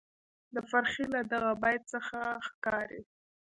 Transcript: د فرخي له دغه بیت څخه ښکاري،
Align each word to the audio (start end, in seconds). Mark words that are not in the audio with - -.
د 0.53 0.55
فرخي 0.69 1.05
له 1.15 1.19
دغه 1.31 1.51
بیت 1.61 1.81
څخه 1.93 2.19
ښکاري، 2.45 3.01